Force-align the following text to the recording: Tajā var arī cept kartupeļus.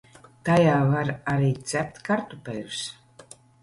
Tajā 0.47 0.77
var 0.93 1.13
arī 1.35 1.53
cept 1.75 2.03
kartupeļus. 2.11 2.85